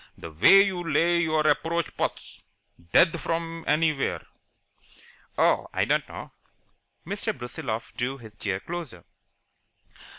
The 0.17 0.31
way 0.31 0.63
you 0.63 0.83
lay 0.91 1.19
your 1.19 1.45
approach 1.45 1.95
putts 1.95 2.41
dead 2.91 3.19
from 3.19 3.63
anywhere!" 3.67 4.25
"Oh, 5.37 5.67
I 5.71 5.85
don't 5.85 6.09
know." 6.09 6.31
Mr. 7.05 7.37
Brusiloff 7.37 7.95
drew 7.95 8.17
his 8.17 8.33
chair 8.35 8.59
closer. 8.59 9.03